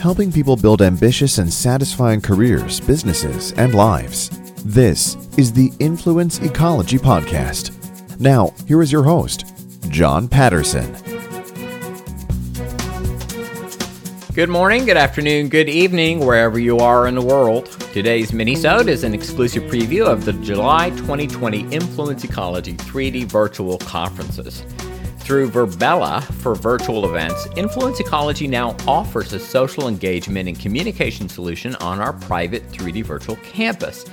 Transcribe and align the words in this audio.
Helping 0.00 0.30
people 0.30 0.56
build 0.56 0.82
ambitious 0.82 1.38
and 1.38 1.52
satisfying 1.52 2.20
careers, 2.20 2.78
businesses, 2.78 3.52
and 3.52 3.74
lives. 3.74 4.30
This 4.64 5.16
is 5.36 5.52
the 5.52 5.72
Influence 5.80 6.38
Ecology 6.38 6.98
Podcast. 6.98 7.72
Now, 8.20 8.54
here 8.68 8.82
is 8.82 8.92
your 8.92 9.02
host, 9.02 9.52
John 9.88 10.28
Patterson. 10.28 10.94
Good 14.32 14.48
morning, 14.48 14.84
good 14.84 14.96
afternoon, 14.96 15.48
good 15.48 15.68
evening, 15.68 16.24
wherever 16.24 16.60
you 16.60 16.78
are 16.78 17.08
in 17.08 17.16
the 17.16 17.22
world. 17.22 17.66
Today's 17.92 18.30
minisode 18.30 18.86
is 18.86 19.02
an 19.02 19.12
exclusive 19.12 19.64
preview 19.64 20.06
of 20.06 20.24
the 20.24 20.34
July 20.34 20.90
2020 20.90 21.62
Influence 21.72 22.22
Ecology 22.22 22.74
3D 22.74 23.24
virtual 23.24 23.78
conferences. 23.78 24.64
Through 25.30 25.50
VirBELA 25.50 26.24
for 26.42 26.56
virtual 26.56 27.08
events, 27.08 27.46
Influence 27.56 28.00
Ecology 28.00 28.48
now 28.48 28.74
offers 28.88 29.32
a 29.32 29.38
social 29.38 29.86
engagement 29.86 30.48
and 30.48 30.58
communication 30.58 31.28
solution 31.28 31.76
on 31.76 32.00
our 32.00 32.12
private 32.12 32.68
3D 32.72 33.04
virtual 33.04 33.36
campus. 33.36 34.06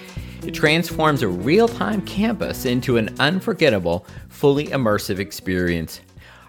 It 0.45 0.53
transforms 0.53 1.23
a 1.23 1.27
real 1.27 1.67
time 1.67 2.03
campus 2.03 2.65
into 2.65 2.97
an 2.97 3.15
unforgettable, 3.17 4.05
fully 4.29 4.67
immersive 4.67 5.17
experience. 5.17 6.01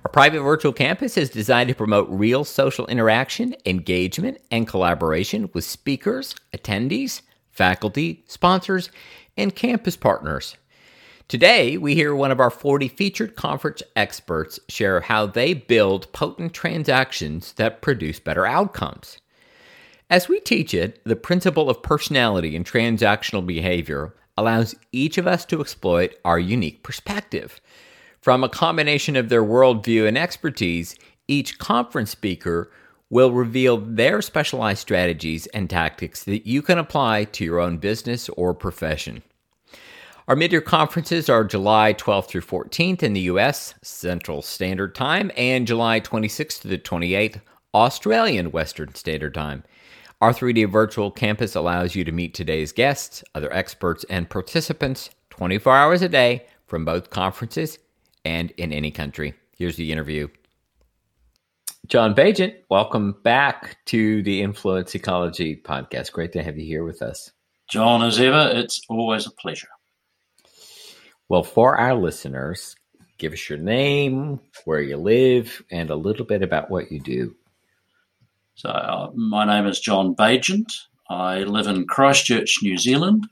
Our 0.04 0.10
private 0.10 0.42
virtual 0.42 0.74
campus 0.74 1.16
is 1.16 1.30
designed 1.30 1.70
to 1.70 1.74
promote 1.74 2.06
real 2.10 2.44
social 2.44 2.86
interaction, 2.88 3.56
engagement, 3.64 4.36
and 4.50 4.68
collaboration 4.68 5.48
with 5.54 5.64
speakers, 5.64 6.34
attendees, 6.54 7.22
faculty, 7.52 8.22
sponsors, 8.26 8.90
and 9.34 9.56
campus 9.56 9.96
partners. 9.96 10.58
Today, 11.28 11.76
we 11.76 11.94
hear 11.94 12.14
one 12.14 12.30
of 12.30 12.40
our 12.40 12.48
40 12.48 12.88
featured 12.88 13.36
conference 13.36 13.82
experts 13.94 14.58
share 14.70 15.02
how 15.02 15.26
they 15.26 15.52
build 15.52 16.10
potent 16.14 16.54
transactions 16.54 17.52
that 17.54 17.82
produce 17.82 18.18
better 18.18 18.46
outcomes. 18.46 19.18
As 20.08 20.26
we 20.26 20.40
teach 20.40 20.72
it, 20.72 21.04
the 21.04 21.16
principle 21.16 21.68
of 21.68 21.82
personality 21.82 22.56
and 22.56 22.64
transactional 22.64 23.46
behavior 23.46 24.14
allows 24.38 24.74
each 24.90 25.18
of 25.18 25.26
us 25.26 25.44
to 25.44 25.60
exploit 25.60 26.14
our 26.24 26.38
unique 26.38 26.82
perspective. 26.82 27.60
From 28.22 28.42
a 28.42 28.48
combination 28.48 29.14
of 29.14 29.28
their 29.28 29.44
worldview 29.44 30.08
and 30.08 30.16
expertise, 30.16 30.96
each 31.26 31.58
conference 31.58 32.08
speaker 32.08 32.70
will 33.10 33.32
reveal 33.32 33.76
their 33.76 34.22
specialized 34.22 34.80
strategies 34.80 35.46
and 35.48 35.68
tactics 35.68 36.24
that 36.24 36.46
you 36.46 36.62
can 36.62 36.78
apply 36.78 37.24
to 37.24 37.44
your 37.44 37.60
own 37.60 37.76
business 37.76 38.30
or 38.30 38.54
profession. 38.54 39.22
Our 40.28 40.36
mid-year 40.36 40.60
conferences 40.60 41.30
are 41.30 41.42
July 41.42 41.94
12th 41.94 42.26
through 42.26 42.42
14th 42.42 43.02
in 43.02 43.14
the 43.14 43.22
US 43.32 43.72
Central 43.80 44.42
Standard 44.42 44.94
Time 44.94 45.30
and 45.38 45.66
July 45.66 46.00
26th 46.00 46.60
to 46.60 46.68
the 46.68 46.76
28th 46.76 47.40
Australian 47.72 48.50
Western 48.50 48.94
Standard 48.94 49.32
Time. 49.32 49.64
Our 50.20 50.34
3D 50.34 50.70
virtual 50.70 51.10
campus 51.10 51.54
allows 51.54 51.94
you 51.94 52.04
to 52.04 52.12
meet 52.12 52.34
today's 52.34 52.72
guests, 52.72 53.24
other 53.34 53.50
experts, 53.54 54.04
and 54.10 54.28
participants 54.28 55.08
24 55.30 55.74
hours 55.74 56.02
a 56.02 56.10
day 56.10 56.44
from 56.66 56.84
both 56.84 57.08
conferences 57.08 57.78
and 58.26 58.50
in 58.58 58.70
any 58.70 58.90
country. 58.90 59.32
Here's 59.56 59.76
the 59.76 59.90
interview. 59.90 60.28
John 61.86 62.14
Baigent, 62.14 62.54
welcome 62.68 63.16
back 63.24 63.78
to 63.86 64.22
the 64.24 64.42
Influence 64.42 64.94
Ecology 64.94 65.56
podcast. 65.56 66.12
Great 66.12 66.32
to 66.32 66.42
have 66.42 66.58
you 66.58 66.66
here 66.66 66.84
with 66.84 67.00
us. 67.00 67.30
John, 67.70 68.02
as 68.02 68.20
ever, 68.20 68.50
it's 68.52 68.82
always 68.90 69.26
a 69.26 69.30
pleasure. 69.30 69.68
Well, 71.28 71.42
for 71.42 71.76
our 71.76 71.94
listeners, 71.94 72.74
give 73.18 73.34
us 73.34 73.50
your 73.50 73.58
name, 73.58 74.40
where 74.64 74.80
you 74.80 74.96
live, 74.96 75.62
and 75.70 75.90
a 75.90 75.96
little 75.96 76.24
bit 76.24 76.42
about 76.42 76.70
what 76.70 76.90
you 76.90 77.00
do. 77.00 77.36
So, 78.54 78.70
uh, 78.70 79.10
my 79.14 79.44
name 79.44 79.66
is 79.66 79.78
John 79.78 80.14
Baigent. 80.14 80.72
I 81.10 81.40
live 81.40 81.66
in 81.66 81.86
Christchurch, 81.86 82.62
New 82.62 82.78
Zealand, 82.78 83.28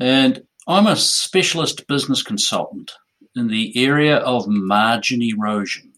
and 0.00 0.46
I'm 0.66 0.86
a 0.86 0.96
specialist 0.96 1.86
business 1.86 2.22
consultant 2.22 2.92
in 3.36 3.48
the 3.48 3.72
area 3.76 4.16
of 4.16 4.46
margin 4.48 5.20
erosion. 5.22 5.92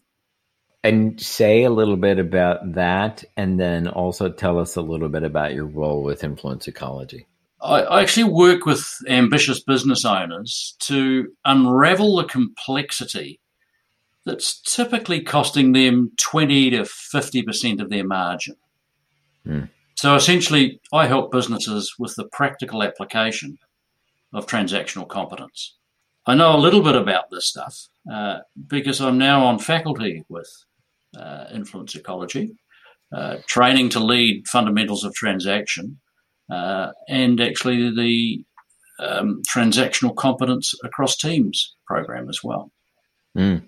And 0.83 1.19
say 1.21 1.63
a 1.63 1.69
little 1.69 1.95
bit 1.95 2.19
about 2.19 2.73
that, 2.73 3.23
and 3.37 3.57
then 3.57 3.87
also 3.87 4.29
tell 4.29 4.59
us 4.59 4.75
a 4.75 4.81
little 4.81 5.09
bit 5.09 5.23
about 5.23 5.53
your 5.53 5.65
role 5.65 6.03
with 6.03 6.25
Influence 6.25 6.67
Ecology. 6.67 7.27
I, 7.61 7.81
I 7.81 8.01
actually 8.01 8.25
work 8.25 8.65
with 8.65 8.87
ambitious 9.07 9.63
business 9.63 10.05
owners 10.05 10.75
to 10.81 11.33
unravel 11.45 12.17
the 12.17 12.25
complexity 12.25 13.39
that's 14.25 14.61
typically 14.61 15.21
costing 15.21 15.71
them 15.71 16.11
20 16.19 16.71
to 16.71 16.81
50% 16.81 17.81
of 17.81 17.89
their 17.89 18.05
margin. 18.05 18.55
Mm. 19.45 19.69
So 19.95 20.15
essentially, 20.15 20.79
I 20.93 21.07
help 21.07 21.31
businesses 21.31 21.95
with 21.97 22.15
the 22.15 22.27
practical 22.27 22.83
application 22.83 23.57
of 24.33 24.45
transactional 24.45 25.07
competence. 25.07 25.75
I 26.25 26.35
know 26.35 26.55
a 26.55 26.59
little 26.59 26.83
bit 26.83 26.95
about 26.95 27.31
this 27.31 27.45
stuff 27.45 27.87
uh, 28.11 28.39
because 28.67 28.99
I'm 28.99 29.17
now 29.17 29.45
on 29.45 29.59
faculty 29.59 30.25
with 30.27 30.49
uh, 31.17 31.45
Influence 31.53 31.95
Ecology, 31.95 32.51
uh, 33.13 33.37
training 33.47 33.89
to 33.89 33.99
lead 33.99 34.47
fundamentals 34.47 35.05
of 35.05 35.13
transaction, 35.13 35.99
uh, 36.49 36.91
and 37.07 37.39
actually 37.41 37.91
the 37.91 38.43
um, 38.99 39.41
transactional 39.43 40.15
competence 40.15 40.73
across 40.83 41.15
teams 41.15 41.75
program 41.85 42.29
as 42.29 42.43
well. 42.43 42.71
Mm. 43.37 43.63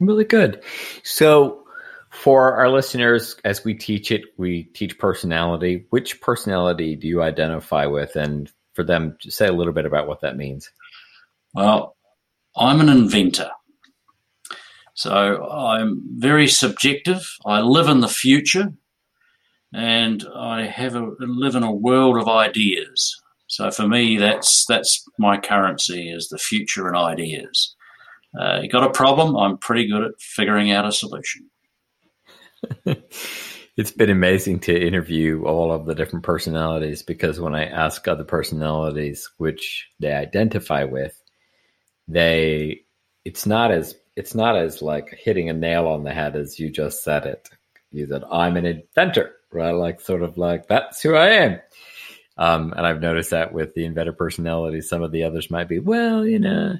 Really 0.00 0.24
good. 0.24 0.62
So, 1.02 1.58
for 2.10 2.54
our 2.56 2.68
listeners, 2.68 3.36
as 3.44 3.64
we 3.64 3.74
teach 3.74 4.12
it, 4.12 4.22
we 4.36 4.64
teach 4.64 4.98
personality. 4.98 5.86
Which 5.90 6.20
personality 6.20 6.94
do 6.94 7.08
you 7.08 7.22
identify 7.22 7.86
with? 7.86 8.16
And 8.16 8.50
for 8.74 8.84
them, 8.84 9.16
say 9.22 9.46
a 9.46 9.52
little 9.52 9.72
bit 9.72 9.86
about 9.86 10.06
what 10.06 10.20
that 10.20 10.36
means. 10.36 10.70
Well, 11.54 11.96
I'm 12.54 12.80
an 12.80 12.90
inventor. 12.90 13.50
So 14.94 15.48
I'm 15.50 16.02
very 16.18 16.48
subjective. 16.48 17.26
I 17.46 17.60
live 17.60 17.88
in 17.88 18.00
the 18.00 18.08
future 18.08 18.74
and 19.72 20.24
I 20.34 20.66
have 20.66 20.94
a 20.94 21.12
live 21.18 21.54
in 21.54 21.62
a 21.62 21.72
world 21.72 22.18
of 22.18 22.28
ideas. 22.28 23.18
So 23.46 23.70
for 23.70 23.86
me, 23.86 24.16
that's 24.16 24.64
that's 24.66 25.04
my 25.18 25.38
currency 25.38 26.10
is 26.10 26.28
the 26.28 26.38
future 26.38 26.88
and 26.88 26.96
ideas. 26.96 27.74
Uh, 28.38 28.60
you 28.62 28.68
got 28.68 28.84
a 28.84 28.90
problem? 28.90 29.36
I'm 29.36 29.58
pretty 29.58 29.86
good 29.88 30.02
at 30.02 30.20
figuring 30.20 30.70
out 30.70 30.86
a 30.86 30.92
solution. 30.92 31.50
it's 33.76 33.90
been 33.90 34.10
amazing 34.10 34.60
to 34.60 34.86
interview 34.86 35.44
all 35.44 35.72
of 35.72 35.86
the 35.86 35.94
different 35.94 36.24
personalities 36.24 37.02
because 37.02 37.40
when 37.40 37.54
I 37.54 37.66
ask 37.66 38.06
other 38.06 38.24
personalities 38.24 39.28
which 39.38 39.88
they 40.00 40.12
identify 40.12 40.84
with, 40.84 41.20
they 42.08 42.82
it's 43.24 43.46
not 43.46 43.70
as 43.70 43.94
it's 44.16 44.34
not 44.34 44.56
as 44.56 44.82
like 44.82 45.18
hitting 45.18 45.48
a 45.48 45.54
nail 45.54 45.86
on 45.86 46.04
the 46.04 46.12
head 46.12 46.36
as 46.36 46.58
you 46.58 46.70
just 46.70 47.02
said 47.02 47.26
it. 47.26 47.48
You 47.90 48.06
said 48.06 48.24
I'm 48.30 48.56
an 48.56 48.66
inventor, 48.66 49.34
right? 49.52 49.72
Like 49.72 50.00
sort 50.00 50.22
of 50.22 50.38
like 50.38 50.68
that's 50.68 51.02
who 51.02 51.14
I 51.14 51.28
am. 51.28 51.60
Um, 52.38 52.72
and 52.76 52.86
I've 52.86 53.00
noticed 53.00 53.30
that 53.30 53.52
with 53.52 53.74
the 53.74 53.84
inventor 53.84 54.12
personality, 54.12 54.80
some 54.80 55.02
of 55.02 55.12
the 55.12 55.24
others 55.24 55.50
might 55.50 55.68
be, 55.68 55.78
well, 55.78 56.26
you 56.26 56.38
know. 56.38 56.76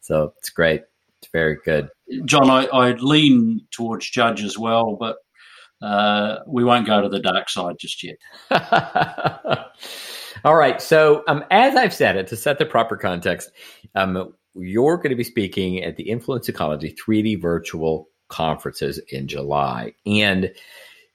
So 0.00 0.34
it's 0.38 0.50
great. 0.50 0.82
It's 1.20 1.30
very 1.30 1.58
good. 1.64 1.88
John, 2.24 2.50
I, 2.50 2.66
I 2.66 2.92
lean 2.92 3.66
towards 3.70 4.08
judge 4.08 4.42
as 4.42 4.58
well, 4.58 4.96
but 4.96 5.16
uh, 5.82 6.40
we 6.46 6.64
won't 6.64 6.86
go 6.86 7.02
to 7.02 7.08
the 7.08 7.20
dark 7.20 7.48
side 7.48 7.76
just 7.78 8.02
yet. 8.02 8.16
All 10.44 10.54
right. 10.54 10.80
So, 10.80 11.22
um, 11.28 11.44
as 11.50 11.76
I've 11.76 11.94
said 11.94 12.16
it, 12.16 12.26
to 12.28 12.36
set 12.36 12.58
the 12.58 12.66
proper 12.66 12.96
context, 12.96 13.50
um, 13.94 14.34
you're 14.54 14.96
going 14.96 15.10
to 15.10 15.16
be 15.16 15.24
speaking 15.24 15.82
at 15.82 15.96
the 15.96 16.10
Influence 16.10 16.48
Ecology 16.48 16.94
3D 16.94 17.40
virtual 17.40 18.08
conferences 18.28 18.98
in 19.10 19.28
July. 19.28 19.92
And 20.06 20.52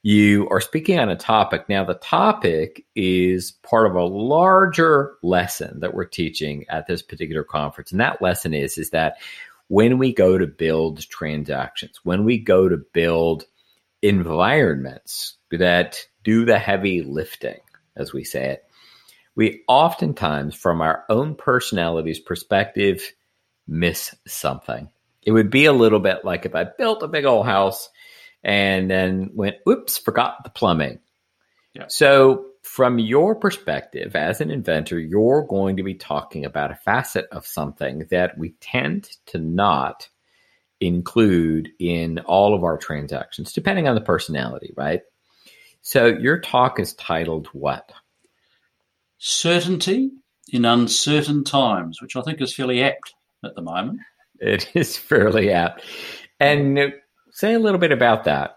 you 0.02 0.48
are 0.50 0.60
speaking 0.60 0.98
on 0.98 1.10
a 1.10 1.16
topic. 1.16 1.68
Now, 1.68 1.84
the 1.84 1.94
topic 1.94 2.86
is 2.94 3.52
part 3.62 3.86
of 3.86 3.96
a 3.96 4.04
larger 4.04 5.16
lesson 5.22 5.80
that 5.80 5.92
we're 5.92 6.06
teaching 6.06 6.64
at 6.68 6.86
this 6.86 7.02
particular 7.02 7.44
conference. 7.44 7.92
And 7.92 8.00
that 8.00 8.22
lesson 8.22 8.54
is, 8.54 8.78
is 8.78 8.90
that 8.90 9.18
when 9.68 9.98
we 9.98 10.14
go 10.14 10.38
to 10.38 10.46
build 10.46 11.06
transactions, 11.08 12.00
when 12.02 12.24
we 12.24 12.38
go 12.38 12.68
to 12.68 12.78
build 12.92 13.44
environments 14.02 15.36
that 15.50 16.06
do 16.24 16.44
the 16.46 16.58
heavy 16.58 17.02
lifting, 17.02 17.60
as 17.94 18.12
we 18.12 18.24
say 18.24 18.50
it, 18.50 18.64
we 19.36 19.62
oftentimes, 19.68 20.54
from 20.54 20.80
our 20.80 21.04
own 21.08 21.34
personality's 21.34 22.18
perspective, 22.18 23.12
miss 23.68 24.14
something. 24.26 24.88
It 25.22 25.32
would 25.32 25.50
be 25.50 25.66
a 25.66 25.72
little 25.72 26.00
bit 26.00 26.24
like 26.24 26.46
if 26.46 26.54
I 26.54 26.64
built 26.64 27.02
a 27.02 27.08
big 27.08 27.26
old 27.26 27.46
house 27.46 27.90
and 28.42 28.90
then 28.90 29.30
went, 29.34 29.56
oops, 29.68 29.98
forgot 29.98 30.44
the 30.44 30.50
plumbing. 30.50 31.00
Yeah. 31.74 31.84
So, 31.88 32.46
from 32.62 32.98
your 32.98 33.34
perspective 33.34 34.14
as 34.14 34.40
an 34.40 34.50
inventor, 34.50 34.98
you're 34.98 35.46
going 35.48 35.78
to 35.78 35.82
be 35.82 35.94
talking 35.94 36.44
about 36.44 36.70
a 36.70 36.76
facet 36.76 37.26
of 37.32 37.46
something 37.46 38.06
that 38.10 38.36
we 38.36 38.50
tend 38.60 39.08
to 39.26 39.38
not 39.38 40.08
include 40.80 41.70
in 41.78 42.18
all 42.20 42.54
of 42.54 42.62
our 42.64 42.76
transactions, 42.76 43.52
depending 43.52 43.88
on 43.88 43.94
the 43.94 44.00
personality, 44.00 44.72
right? 44.76 45.02
So 45.82 46.06
your 46.06 46.38
talk 46.38 46.78
is 46.78 46.94
titled 46.94 47.48
what? 47.48 47.92
Certainty 49.18 50.10
in 50.52 50.64
uncertain 50.64 51.44
times, 51.44 52.00
which 52.02 52.16
I 52.16 52.22
think 52.22 52.40
is 52.40 52.54
fairly 52.54 52.82
apt 52.82 53.14
at 53.44 53.54
the 53.54 53.62
moment. 53.62 54.00
It 54.38 54.70
is 54.74 54.96
fairly 54.96 55.50
apt. 55.52 55.84
And 56.38 56.94
say 57.32 57.54
a 57.54 57.58
little 57.58 57.78
bit 57.78 57.92
about 57.92 58.24
that. 58.24 58.56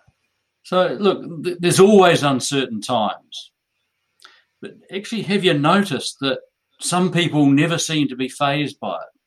So, 0.63 0.97
look, 0.99 1.43
th- 1.43 1.57
there's 1.59 1.79
always 1.79 2.23
uncertain 2.23 2.81
times. 2.81 3.51
But 4.61 4.75
actually, 4.95 5.23
have 5.23 5.43
you 5.43 5.53
noticed 5.53 6.17
that 6.21 6.39
some 6.79 7.11
people 7.11 7.45
never 7.45 7.77
seem 7.77 8.07
to 8.07 8.15
be 8.15 8.29
fazed 8.29 8.79
by 8.79 8.95
it? 8.95 9.19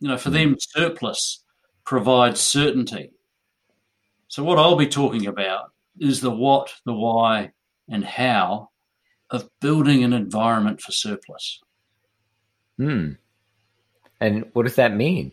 You 0.00 0.08
know, 0.08 0.18
for 0.18 0.30
them, 0.30 0.56
surplus 0.58 1.42
provides 1.84 2.40
certainty. 2.40 3.10
So, 4.28 4.44
what 4.44 4.58
I'll 4.58 4.76
be 4.76 4.86
talking 4.86 5.26
about 5.26 5.72
is 5.98 6.20
the 6.20 6.30
what, 6.30 6.72
the 6.84 6.92
why, 6.92 7.52
and 7.88 8.04
how 8.04 8.70
of 9.30 9.48
building 9.60 10.04
an 10.04 10.12
environment 10.12 10.80
for 10.80 10.92
surplus. 10.92 11.60
Hmm. 12.76 13.12
And 14.20 14.46
what 14.52 14.62
does 14.62 14.76
that 14.76 14.94
mean? 14.94 15.32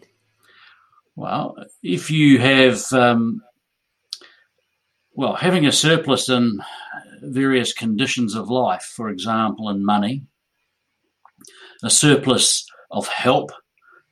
Well, 1.16 1.56
if 1.82 2.10
you 2.10 2.40
have, 2.40 2.82
um, 2.92 3.42
well, 5.14 5.36
having 5.36 5.66
a 5.66 5.72
surplus 5.72 6.28
in 6.30 6.60
various 7.22 7.72
conditions 7.72 8.36
of 8.36 8.50
life, 8.50 8.82
for 8.96 9.10
example, 9.10 9.70
in 9.70 9.86
money, 9.86 10.24
a 11.84 11.90
surplus 11.90 12.66
of 12.90 13.08
help, 13.08 13.52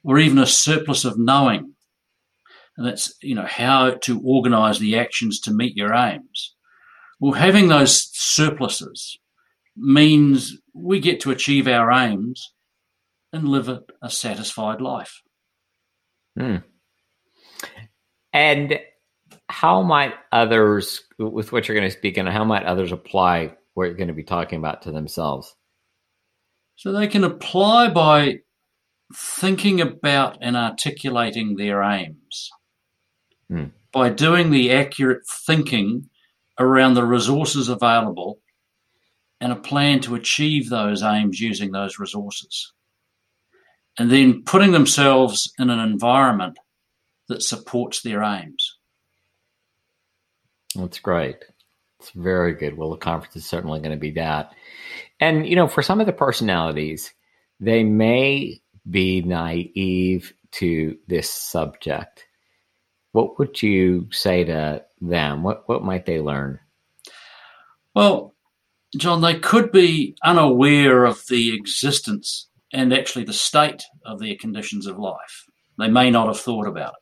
or 0.04 0.20
even 0.20 0.38
a 0.38 0.46
surplus 0.46 1.06
of 1.06 1.18
knowing. 1.18 1.74
And 2.78 2.88
that's, 2.88 3.14
you 3.22 3.36
know, 3.36 3.48
how 3.48 3.92
to 4.04 4.22
organize 4.24 4.80
the 4.80 4.98
actions 4.98 5.40
to 5.42 5.54
meet 5.54 5.76
your 5.76 5.94
aims. 5.94 6.56
Well, 7.20 7.34
having 7.34 7.68
those 7.68 8.10
surpluses 8.14 9.20
means 9.76 10.58
we 10.74 11.00
get 11.00 11.20
to 11.22 11.32
achieve 11.32 11.68
our 11.68 11.92
aims 11.92 12.54
and 13.34 13.48
live 13.48 13.70
a, 13.70 14.10
satisfied 14.10 14.82
life. 14.82 15.22
Hmm. 16.38 16.58
And 18.34 18.80
how 19.50 19.82
might 19.82 20.14
others, 20.32 21.02
with 21.18 21.52
what 21.52 21.68
you're 21.68 21.78
going 21.78 21.90
to 21.90 21.98
speak 21.98 22.18
and 22.18 22.28
how 22.28 22.44
might 22.44 22.66
others 22.66 22.92
apply 22.92 23.56
what 23.74 23.86
you're 23.86 23.96
going 23.96 24.08
to 24.08 24.14
be 24.14 24.24
talking 24.24 24.60
about 24.60 24.84
to 24.84 24.92
themselves? 24.92 25.56
So 26.76 26.92
they 26.92 27.08
can 27.08 27.24
apply 27.24 27.90
by 27.90 28.40
thinking 29.14 29.82
about 29.82 30.38
and 30.42 30.56
articulating 30.56 31.56
their 31.56 31.84
aims. 31.84 32.50
Hmm. 33.50 33.66
By 33.92 34.10
doing 34.10 34.52
the 34.52 34.72
accurate 34.72 35.28
thinking 35.28 36.10
around 36.58 36.94
the 36.94 37.06
resources 37.06 37.68
available 37.68 38.40
and 39.42 39.52
a 39.52 39.58
plan 39.58 40.00
to 40.02 40.16
achieve 40.16 40.70
those 40.70 41.04
aims 41.04 41.40
using 41.40 41.72
those 41.72 42.00
resources. 42.00 42.72
And 43.98 44.10
then 44.10 44.44
putting 44.44 44.72
themselves 44.72 45.52
in 45.60 45.70
an 45.70 45.80
environment 45.80 46.58
that 47.32 47.42
supports 47.42 48.02
their 48.02 48.24
aims. 48.24 48.78
That's 50.76 51.00
great. 51.00 51.38
It's 52.00 52.12
very 52.12 52.54
good. 52.54 52.78
Well, 52.78 52.92
the 52.92 52.98
conference 52.98 53.36
is 53.36 53.46
certainly 53.46 53.80
going 53.80 53.92
to 53.92 53.98
be 53.98 54.12
that. 54.12 54.54
And, 55.20 55.48
you 55.48 55.56
know, 55.56 55.68
for 55.68 55.84
some 55.84 56.00
of 56.00 56.08
the 56.08 56.14
personalities, 56.14 57.14
they 57.60 57.84
may 57.84 58.62
be 58.90 59.22
naive 59.22 60.34
to 60.54 60.98
this 61.08 61.30
subject. 61.30 62.26
What 63.12 63.38
would 63.38 63.62
you 63.62 64.08
say 64.12 64.46
to 64.46 64.84
them? 65.02 65.44
What, 65.44 65.68
what 65.68 65.84
might 65.84 66.06
they 66.06 66.20
learn? 66.20 66.60
Well, 67.94 68.34
John, 68.98 69.22
they 69.22 69.36
could 69.36 69.72
be 69.72 70.16
unaware 70.24 71.06
of 71.06 71.24
the 71.28 71.54
existence 71.54 72.48
and 72.74 72.94
actually 72.94 73.26
the 73.26 73.34
state 73.34 73.84
of 74.06 74.20
their 74.20 74.36
conditions 74.36 74.88
of 74.88 74.98
life. 74.98 75.46
They 75.78 75.88
may 75.88 76.10
not 76.10 76.28
have 76.28 76.40
thought 76.40 76.68
about 76.68 76.94
it. 76.94 77.01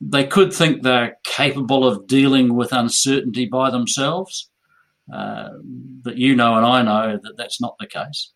They 0.00 0.26
could 0.26 0.52
think 0.52 0.82
they're 0.82 1.16
capable 1.24 1.86
of 1.86 2.06
dealing 2.06 2.54
with 2.54 2.72
uncertainty 2.72 3.46
by 3.46 3.70
themselves, 3.70 4.48
uh, 5.12 5.50
but 5.62 6.16
you 6.16 6.34
know 6.34 6.54
and 6.56 6.64
I 6.64 6.82
know 6.82 7.18
that 7.22 7.36
that's 7.36 7.60
not 7.60 7.76
the 7.78 7.86
case. 7.86 8.32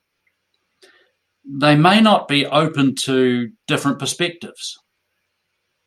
They 1.46 1.74
may 1.74 2.00
not 2.00 2.28
be 2.28 2.46
open 2.46 2.94
to 2.96 3.50
different 3.66 3.98
perspectives. 3.98 4.78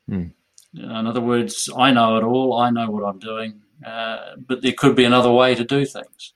Hmm. 0.08 0.28
In 0.74 1.08
other 1.08 1.22
words, 1.22 1.70
I 1.76 1.92
know 1.92 2.18
it 2.18 2.24
all, 2.24 2.58
I 2.58 2.70
know 2.70 2.90
what 2.90 3.04
I'm 3.04 3.20
doing, 3.20 3.62
uh, 3.86 4.36
but 4.38 4.62
there 4.62 4.74
could 4.74 4.96
be 4.96 5.06
another 5.06 5.32
way 5.32 5.56
to 5.56 5.64
do 5.64 5.86
things. 5.86 6.34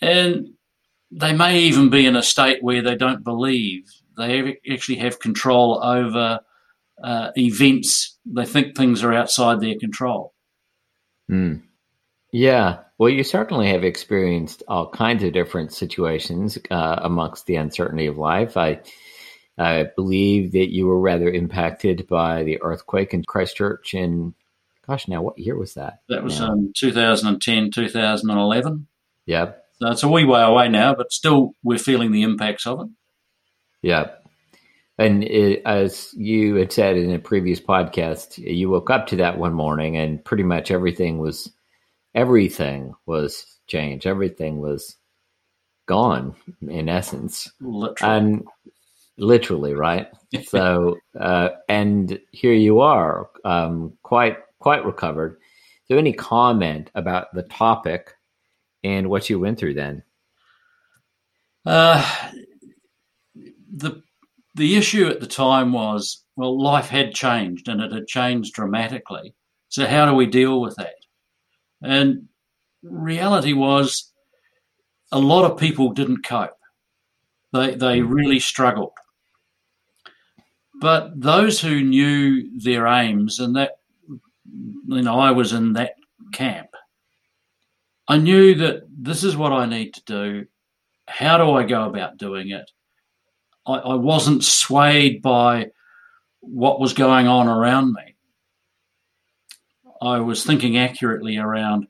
And 0.00 0.54
they 1.10 1.32
may 1.32 1.60
even 1.60 1.90
be 1.90 2.06
in 2.06 2.16
a 2.16 2.22
state 2.22 2.62
where 2.62 2.82
they 2.82 2.94
don't 2.94 3.24
believe 3.24 3.90
they 4.16 4.58
actually 4.70 4.96
have 4.96 5.18
control 5.18 5.82
over 5.82 6.40
uh, 7.02 7.30
events. 7.36 8.18
They 8.26 8.44
think 8.44 8.76
things 8.76 9.02
are 9.02 9.12
outside 9.12 9.60
their 9.60 9.76
control. 9.78 10.34
Mm. 11.30 11.62
Yeah. 12.32 12.78
Well, 12.98 13.08
you 13.08 13.24
certainly 13.24 13.68
have 13.70 13.84
experienced 13.84 14.62
all 14.68 14.88
kinds 14.90 15.24
of 15.24 15.32
different 15.32 15.72
situations 15.72 16.58
uh, 16.70 17.00
amongst 17.02 17.46
the 17.46 17.56
uncertainty 17.56 18.06
of 18.06 18.18
life. 18.18 18.56
I, 18.56 18.80
I 19.58 19.86
believe 19.96 20.52
that 20.52 20.72
you 20.72 20.86
were 20.86 21.00
rather 21.00 21.30
impacted 21.30 22.06
by 22.06 22.42
the 22.42 22.60
earthquake 22.62 23.14
in 23.14 23.24
Christchurch 23.24 23.94
in, 23.94 24.34
gosh, 24.86 25.08
now 25.08 25.22
what 25.22 25.38
year 25.38 25.56
was 25.56 25.74
that? 25.74 26.00
That 26.08 26.22
was 26.22 26.40
now? 26.40 26.52
um, 26.52 26.72
2010, 26.76 27.70
2011. 27.70 28.86
Yep. 29.26 29.64
So 29.80 29.88
it's 29.88 30.02
a 30.02 30.08
wee 30.08 30.24
way 30.24 30.42
away 30.42 30.68
now, 30.68 30.94
but 30.94 31.12
still 31.12 31.54
we're 31.62 31.78
feeling 31.78 32.12
the 32.12 32.22
impacts 32.22 32.66
of 32.66 32.80
it. 32.80 32.88
Yep. 33.82 34.19
And 35.00 35.24
it, 35.24 35.62
as 35.64 36.12
you 36.14 36.56
had 36.56 36.70
said 36.70 36.98
in 36.98 37.10
a 37.10 37.18
previous 37.18 37.58
podcast, 37.58 38.36
you 38.36 38.68
woke 38.68 38.90
up 38.90 39.06
to 39.06 39.16
that 39.16 39.38
one 39.38 39.54
morning 39.54 39.96
and 39.96 40.22
pretty 40.22 40.42
much 40.42 40.70
everything 40.70 41.16
was 41.16 41.50
everything 42.14 42.94
was 43.06 43.46
changed. 43.66 44.06
Everything 44.06 44.60
was 44.60 44.96
gone 45.86 46.34
in 46.68 46.90
essence. 46.90 47.50
Literally. 47.62 48.16
And 48.16 48.44
literally, 49.16 49.72
right? 49.72 50.08
so, 50.44 50.98
uh, 51.18 51.48
and 51.66 52.20
here 52.32 52.52
you 52.52 52.80
are, 52.80 53.30
um, 53.42 53.94
quite 54.02 54.36
quite 54.58 54.84
recovered. 54.84 55.38
So, 55.88 55.96
any 55.96 56.12
comment 56.12 56.90
about 56.94 57.32
the 57.32 57.44
topic 57.44 58.12
and 58.84 59.08
what 59.08 59.30
you 59.30 59.40
went 59.40 59.58
through 59.58 59.74
then? 59.74 60.02
Uh, 61.64 62.29
the 64.60 64.76
issue 64.76 65.06
at 65.06 65.20
the 65.20 65.26
time 65.26 65.72
was 65.72 66.22
well, 66.36 66.60
life 66.60 66.88
had 66.88 67.14
changed 67.14 67.66
and 67.68 67.80
it 67.80 67.90
had 67.90 68.06
changed 68.06 68.52
dramatically. 68.52 69.34
So 69.70 69.86
how 69.86 70.04
do 70.04 70.14
we 70.14 70.26
deal 70.26 70.60
with 70.60 70.76
that? 70.76 70.96
And 71.82 72.28
reality 72.82 73.54
was, 73.54 74.12
a 75.12 75.18
lot 75.18 75.50
of 75.50 75.58
people 75.58 75.94
didn't 75.94 76.26
cope. 76.26 76.58
They 77.54 77.74
they 77.74 78.00
mm. 78.00 78.12
really 78.12 78.38
struggled. 78.38 78.92
But 80.78 81.18
those 81.18 81.58
who 81.58 81.80
knew 81.82 82.60
their 82.60 82.86
aims, 82.86 83.40
and 83.40 83.56
that 83.56 83.78
you 84.44 85.02
know, 85.02 85.18
I 85.18 85.30
was 85.30 85.54
in 85.54 85.72
that 85.72 85.94
camp. 86.32 86.68
I 88.08 88.18
knew 88.18 88.54
that 88.56 88.82
this 88.90 89.24
is 89.24 89.38
what 89.38 89.52
I 89.52 89.64
need 89.64 89.94
to 89.94 90.04
do. 90.04 90.46
How 91.08 91.38
do 91.38 91.52
I 91.52 91.64
go 91.64 91.84
about 91.84 92.18
doing 92.18 92.50
it? 92.50 92.70
I, 93.66 93.74
I 93.74 93.94
wasn't 93.94 94.44
swayed 94.44 95.22
by 95.22 95.70
what 96.40 96.80
was 96.80 96.92
going 96.92 97.28
on 97.28 97.48
around 97.48 97.92
me. 97.92 98.16
I 100.02 100.20
was 100.20 100.44
thinking 100.44 100.78
accurately 100.78 101.36
around 101.36 101.86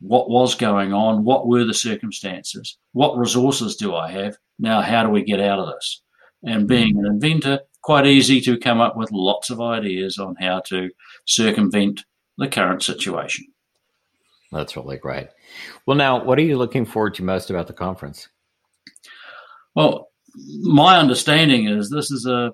what 0.00 0.30
was 0.30 0.54
going 0.54 0.92
on, 0.92 1.24
what 1.24 1.46
were 1.46 1.64
the 1.64 1.74
circumstances, 1.74 2.78
what 2.92 3.16
resources 3.16 3.76
do 3.76 3.94
I 3.94 4.10
have, 4.10 4.36
now 4.58 4.80
how 4.80 5.02
do 5.02 5.10
we 5.10 5.22
get 5.22 5.40
out 5.40 5.58
of 5.58 5.72
this? 5.74 6.02
And 6.42 6.68
being 6.68 6.98
an 6.98 7.06
inventor, 7.06 7.60
quite 7.82 8.06
easy 8.06 8.40
to 8.42 8.58
come 8.58 8.80
up 8.80 8.96
with 8.96 9.12
lots 9.12 9.50
of 9.50 9.60
ideas 9.60 10.18
on 10.18 10.36
how 10.36 10.60
to 10.66 10.90
circumvent 11.26 12.04
the 12.38 12.48
current 12.48 12.82
situation. 12.82 13.46
That's 14.52 14.76
really 14.76 14.96
great. 14.96 15.28
Well, 15.86 15.96
now, 15.96 16.24
what 16.24 16.38
are 16.38 16.42
you 16.42 16.56
looking 16.56 16.84
forward 16.84 17.14
to 17.14 17.22
most 17.22 17.50
about 17.50 17.66
the 17.66 17.72
conference? 17.72 18.28
Well, 19.74 20.09
my 20.34 20.98
understanding 20.98 21.68
is 21.68 21.90
this 21.90 22.10
is 22.10 22.26
a, 22.26 22.52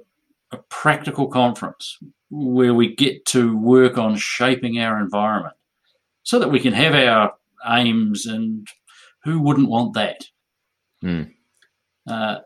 a 0.52 0.56
practical 0.68 1.28
conference 1.28 1.98
where 2.30 2.74
we 2.74 2.94
get 2.94 3.24
to 3.26 3.56
work 3.56 3.98
on 3.98 4.16
shaping 4.16 4.78
our 4.80 5.00
environment 5.00 5.54
so 6.22 6.38
that 6.38 6.50
we 6.50 6.60
can 6.60 6.72
have 6.72 6.94
our 6.94 7.34
aims 7.68 8.26
and 8.26 8.66
who 9.24 9.40
wouldn't 9.40 9.68
want 9.68 9.94
that? 9.94 10.24
Hmm. 11.00 11.22
Uh, 12.08 12.38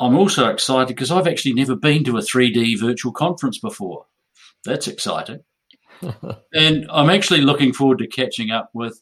I'm 0.00 0.16
also 0.16 0.48
excited 0.48 0.88
because 0.88 1.10
I've 1.10 1.26
actually 1.26 1.54
never 1.54 1.74
been 1.74 2.04
to 2.04 2.18
a 2.18 2.22
3D 2.22 2.78
virtual 2.78 3.12
conference 3.12 3.58
before. 3.58 4.06
That's 4.64 4.86
exciting. 4.86 5.40
and 6.54 6.86
I'm 6.90 7.10
actually 7.10 7.40
looking 7.40 7.72
forward 7.72 7.98
to 7.98 8.06
catching 8.06 8.50
up 8.50 8.70
with 8.72 9.00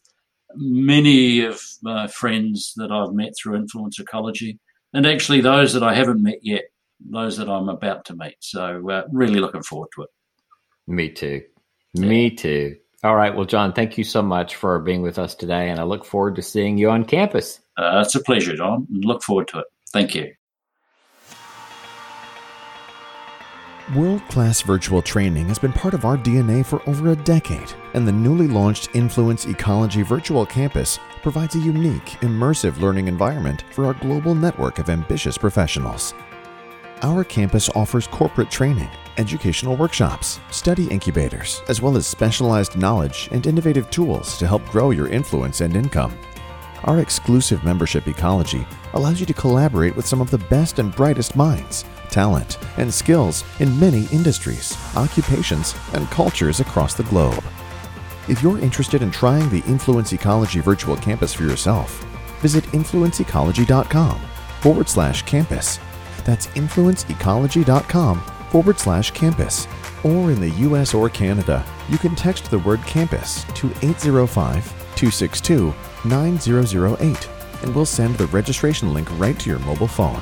many 0.55 1.41
of 1.41 1.61
my 1.81 2.07
friends 2.07 2.73
that 2.77 2.91
I've 2.91 3.13
met 3.13 3.33
through 3.37 3.55
Influence 3.57 3.99
Ecology, 3.99 4.59
and 4.93 5.05
actually 5.05 5.41
those 5.41 5.73
that 5.73 5.83
I 5.83 5.93
haven't 5.93 6.21
met 6.21 6.39
yet, 6.41 6.63
those 6.99 7.37
that 7.37 7.49
I'm 7.49 7.69
about 7.69 8.05
to 8.05 8.15
meet. 8.15 8.37
So, 8.39 8.89
uh, 8.89 9.03
really 9.11 9.39
looking 9.39 9.63
forward 9.63 9.89
to 9.95 10.03
it. 10.03 10.09
Me 10.87 11.09
too. 11.09 11.43
Me 11.93 12.31
too. 12.31 12.77
All 13.03 13.15
right. 13.15 13.35
Well, 13.35 13.45
John, 13.45 13.73
thank 13.73 13.97
you 13.97 14.03
so 14.03 14.21
much 14.21 14.55
for 14.55 14.79
being 14.79 15.01
with 15.01 15.19
us 15.19 15.35
today, 15.35 15.69
and 15.69 15.79
I 15.79 15.83
look 15.83 16.05
forward 16.05 16.35
to 16.37 16.41
seeing 16.41 16.77
you 16.77 16.89
on 16.89 17.05
campus. 17.05 17.59
Uh, 17.77 18.01
it's 18.03 18.15
a 18.15 18.23
pleasure, 18.23 18.55
John. 18.55 18.87
Look 18.89 19.23
forward 19.23 19.47
to 19.49 19.59
it. 19.59 19.65
Thank 19.91 20.15
you. 20.15 20.33
World 23.95 24.21
class 24.27 24.61
virtual 24.61 25.01
training 25.01 25.47
has 25.47 25.57
been 25.57 25.71
part 25.71 25.93
of 25.93 26.03
our 26.03 26.17
DNA 26.17 26.65
for 26.65 26.81
over 26.89 27.11
a 27.11 27.15
decade, 27.15 27.71
and 27.93 28.05
the 28.05 28.11
newly 28.11 28.45
launched 28.45 28.89
Influence 28.93 29.45
Ecology 29.45 30.01
Virtual 30.01 30.45
Campus 30.45 30.99
provides 31.21 31.55
a 31.55 31.59
unique, 31.59 32.03
immersive 32.19 32.81
learning 32.81 33.07
environment 33.07 33.63
for 33.71 33.85
our 33.85 33.93
global 33.93 34.35
network 34.35 34.79
of 34.79 34.89
ambitious 34.89 35.37
professionals. 35.37 36.13
Our 37.01 37.23
campus 37.23 37.69
offers 37.75 38.07
corporate 38.07 38.51
training, 38.51 38.89
educational 39.17 39.77
workshops, 39.77 40.41
study 40.51 40.87
incubators, 40.87 41.61
as 41.69 41.81
well 41.81 41.95
as 41.95 42.05
specialized 42.05 42.75
knowledge 42.75 43.29
and 43.31 43.47
innovative 43.47 43.89
tools 43.89 44.37
to 44.39 44.47
help 44.47 44.65
grow 44.65 44.89
your 44.89 45.07
influence 45.07 45.61
and 45.61 45.77
income. 45.77 46.13
Our 46.83 46.99
exclusive 46.99 47.63
membership 47.63 48.05
ecology 48.09 48.67
allows 48.93 49.21
you 49.21 49.25
to 49.27 49.33
collaborate 49.33 49.95
with 49.95 50.05
some 50.05 50.19
of 50.19 50.29
the 50.29 50.39
best 50.39 50.77
and 50.77 50.93
brightest 50.93 51.37
minds, 51.37 51.85
talent, 52.09 52.57
and 52.77 52.93
skills 52.93 53.43
in 53.59 53.79
many 53.79 54.05
industries, 54.11 54.77
occupations, 54.95 55.75
and 55.93 56.07
cultures 56.09 56.59
across 56.59 56.93
the 56.93 57.03
globe. 57.03 57.43
If 58.27 58.41
you're 58.43 58.59
interested 58.59 59.01
in 59.01 59.11
trying 59.11 59.49
the 59.49 59.63
Influence 59.67 60.13
Ecology 60.13 60.59
virtual 60.59 60.97
campus 60.97 61.33
for 61.33 61.43
yourself, 61.43 62.05
visit 62.41 62.63
influenceecology.com 62.65 64.21
forward 64.59 64.89
slash 64.89 65.21
campus. 65.23 65.79
That's 66.25 66.47
influenceecology.com 66.47 68.21
forward 68.49 68.79
slash 68.79 69.11
campus. 69.11 69.67
Or 70.03 70.31
in 70.31 70.39
the 70.39 70.49
US 70.49 70.93
or 70.93 71.09
Canada, 71.09 71.65
you 71.89 71.97
can 71.97 72.15
text 72.15 72.51
the 72.51 72.59
word 72.59 72.81
campus 72.83 73.43
to 73.55 73.67
805 73.81 74.65
262 74.95 75.73
9008 76.05 77.29
and 77.63 77.73
we'll 77.73 77.85
send 77.85 78.15
the 78.15 78.27
registration 78.27 78.93
link 78.93 79.07
right 79.19 79.39
to 79.39 79.49
your 79.49 79.59
mobile 79.59 79.87
phone. 79.87 80.21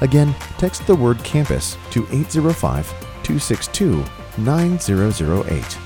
Again, 0.00 0.34
text 0.58 0.86
the 0.86 0.94
word 0.94 1.22
campus 1.24 1.76
to 1.90 2.02
805 2.10 2.88
262 3.22 4.04
9008. 4.38 5.78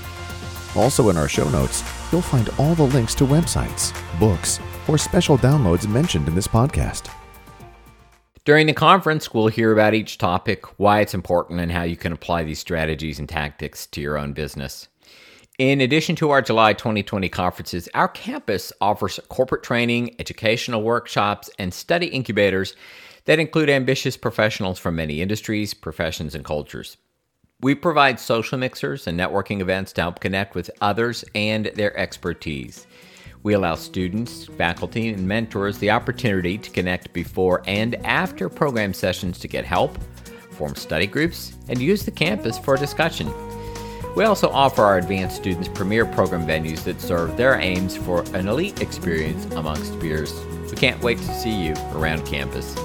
Also, 0.75 1.09
in 1.09 1.17
our 1.17 1.27
show 1.27 1.49
notes, 1.49 1.83
you'll 2.11 2.21
find 2.21 2.49
all 2.57 2.75
the 2.75 2.83
links 2.83 3.15
to 3.15 3.25
websites, 3.25 3.93
books, 4.19 4.59
or 4.87 4.97
special 4.97 5.37
downloads 5.37 5.87
mentioned 5.87 6.27
in 6.27 6.35
this 6.35 6.47
podcast. 6.47 7.09
During 8.43 8.67
the 8.67 8.73
conference, 8.73 9.33
we'll 9.33 9.47
hear 9.47 9.71
about 9.71 9.93
each 9.93 10.17
topic, 10.17 10.65
why 10.79 11.01
it's 11.01 11.13
important, 11.13 11.59
and 11.59 11.71
how 11.71 11.83
you 11.83 11.95
can 11.95 12.11
apply 12.11 12.43
these 12.43 12.59
strategies 12.59 13.19
and 13.19 13.29
tactics 13.29 13.85
to 13.87 14.01
your 14.01 14.17
own 14.17 14.33
business. 14.33 14.87
In 15.59 15.81
addition 15.81 16.15
to 16.15 16.31
our 16.31 16.41
July 16.41 16.73
2020 16.73 17.29
conferences, 17.29 17.87
our 17.93 18.07
campus 18.07 18.73
offers 18.81 19.19
corporate 19.29 19.61
training, 19.61 20.15
educational 20.17 20.81
workshops, 20.81 21.51
and 21.59 21.71
study 21.71 22.07
incubators 22.07 22.75
that 23.25 23.39
include 23.39 23.69
ambitious 23.69 24.17
professionals 24.17 24.79
from 24.79 24.95
many 24.95 25.21
industries, 25.21 25.73
professions, 25.73 26.35
and 26.35 26.43
cultures. 26.43 26.97
We 27.61 27.75
provide 27.75 28.19
social 28.19 28.57
mixers 28.57 29.05
and 29.05 29.19
networking 29.19 29.61
events 29.61 29.93
to 29.93 30.01
help 30.01 30.19
connect 30.19 30.55
with 30.55 30.71
others 30.81 31.23
and 31.35 31.67
their 31.75 31.95
expertise. 31.97 32.87
We 33.43 33.53
allow 33.53 33.75
students, 33.75 34.45
faculty, 34.45 35.09
and 35.09 35.27
mentors 35.27 35.77
the 35.77 35.91
opportunity 35.91 36.57
to 36.57 36.69
connect 36.71 37.13
before 37.13 37.63
and 37.67 37.95
after 38.05 38.49
program 38.49 38.93
sessions 38.93 39.39
to 39.39 39.47
get 39.47 39.65
help, 39.65 39.97
form 40.51 40.75
study 40.75 41.07
groups, 41.07 41.53
and 41.69 41.79
use 41.79 42.03
the 42.03 42.11
campus 42.11 42.57
for 42.57 42.77
discussion. 42.77 43.31
We 44.15 44.25
also 44.25 44.49
offer 44.49 44.83
our 44.83 44.97
advanced 44.97 45.37
students 45.37 45.69
premier 45.69 46.05
program 46.05 46.45
venues 46.45 46.83
that 46.83 46.99
serve 46.99 47.37
their 47.37 47.59
aims 47.59 47.95
for 47.95 48.21
an 48.35 48.47
elite 48.47 48.81
experience 48.81 49.45
amongst 49.55 49.99
peers. 49.99 50.33
We 50.69 50.75
can't 50.77 51.01
wait 51.01 51.17
to 51.19 51.33
see 51.39 51.65
you 51.65 51.73
around 51.93 52.25
campus. 52.25 52.75